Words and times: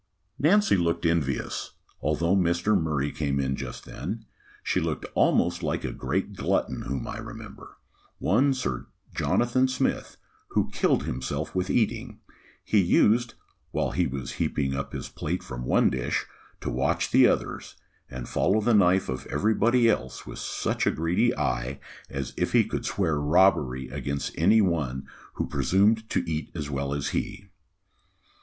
Nancy 0.39 0.77
looked 0.77 1.05
envious, 1.05 1.73
although 2.01 2.35
Mr. 2.35 2.75
Murray 2.75 3.11
came 3.11 3.39
in 3.39 3.55
just 3.55 3.85
then. 3.85 4.25
She 4.63 4.79
looked 4.79 5.05
almost 5.13 5.61
like 5.61 5.83
a 5.83 5.91
great 5.91 6.33
glutton, 6.33 6.81
whom 6.87 7.07
I 7.07 7.19
remember; 7.19 7.77
one 8.17 8.55
Sir 8.55 8.87
Jonathan 9.13 9.67
Smith, 9.67 10.17
who 10.53 10.71
killed 10.71 11.03
himself 11.03 11.53
with 11.53 11.69
eating: 11.69 12.19
he 12.63 12.81
used, 12.81 13.35
while 13.69 13.91
he 13.91 14.07
was 14.07 14.31
heaping 14.41 14.73
up 14.73 14.91
his 14.91 15.07
plate 15.07 15.43
from 15.43 15.65
one 15.65 15.91
dish, 15.91 16.25
to 16.61 16.71
watch 16.71 17.11
the 17.11 17.27
others, 17.27 17.75
and 18.09 18.27
follow 18.27 18.59
the 18.59 18.73
knife 18.73 19.07
of 19.07 19.27
every 19.27 19.53
body 19.53 19.87
else 19.87 20.25
with 20.25 20.39
such 20.39 20.87
a 20.87 20.91
greedy 20.91 21.31
eye, 21.37 21.79
as 22.09 22.33
if 22.37 22.53
he 22.53 22.63
could 22.63 22.87
swear 22.87 23.17
a 23.17 23.19
robbery 23.19 23.87
against 23.89 24.35
any 24.35 24.61
one 24.61 25.05
who 25.33 25.45
presumed 25.47 26.09
to 26.09 26.27
eat 26.27 26.49
as 26.55 26.71
well 26.71 26.91
as 26.91 27.09
he. 27.09 27.49